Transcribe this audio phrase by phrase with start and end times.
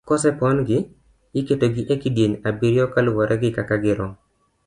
[0.09, 0.79] Kose pon gi,
[1.39, 4.11] iketo gi e kidieny abiriyo kaluwore gi kaka girom.